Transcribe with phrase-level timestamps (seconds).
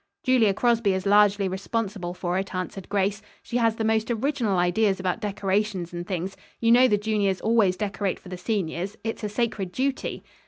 [0.23, 3.21] "Julia Crosby is largely responsible for it," answered Grace.
[3.43, 6.35] "She has the most original ideas about decorations and things.
[6.59, 8.97] You know the juniors always decorate for the seniors.
[9.03, 10.23] It's a sacred duty."